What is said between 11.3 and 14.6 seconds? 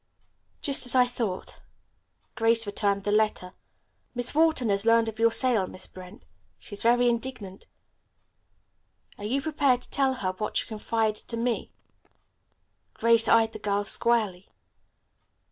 me?" Grace eyed the girl squarely.